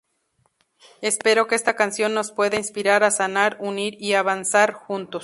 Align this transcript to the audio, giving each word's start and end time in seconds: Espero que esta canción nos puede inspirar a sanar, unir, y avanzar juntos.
Espero 1.01 1.45
que 1.45 1.53
esta 1.53 1.75
canción 1.75 2.15
nos 2.15 2.31
puede 2.31 2.57
inspirar 2.57 3.03
a 3.03 3.11
sanar, 3.11 3.57
unir, 3.59 3.97
y 3.99 4.13
avanzar 4.15 4.73
juntos. 4.73 5.19